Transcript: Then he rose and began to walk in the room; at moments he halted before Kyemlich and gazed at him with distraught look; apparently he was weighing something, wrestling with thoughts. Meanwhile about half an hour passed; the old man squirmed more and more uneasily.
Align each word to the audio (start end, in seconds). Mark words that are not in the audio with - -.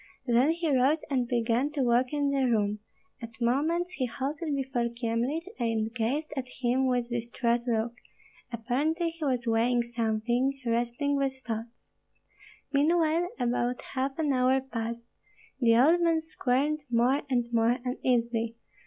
Then 0.25 0.49
he 0.49 0.67
rose 0.75 0.97
and 1.11 1.27
began 1.27 1.69
to 1.73 1.83
walk 1.83 2.07
in 2.11 2.31
the 2.31 2.49
room; 2.49 2.79
at 3.21 3.39
moments 3.39 3.91
he 3.99 4.07
halted 4.07 4.55
before 4.55 4.89
Kyemlich 4.89 5.45
and 5.59 5.93
gazed 5.93 6.33
at 6.35 6.47
him 6.61 6.87
with 6.87 7.11
distraught 7.11 7.67
look; 7.67 7.93
apparently 8.51 9.09
he 9.11 9.23
was 9.23 9.45
weighing 9.45 9.83
something, 9.83 10.59
wrestling 10.65 11.17
with 11.17 11.35
thoughts. 11.45 11.91
Meanwhile 12.73 13.29
about 13.39 13.79
half 13.93 14.17
an 14.17 14.33
hour 14.33 14.59
passed; 14.61 15.05
the 15.59 15.77
old 15.77 16.01
man 16.01 16.21
squirmed 16.21 16.83
more 16.89 17.21
and 17.29 17.53
more 17.53 17.77
uneasily. 17.85 18.55